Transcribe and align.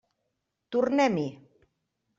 Tornem-hi. 0.77 1.29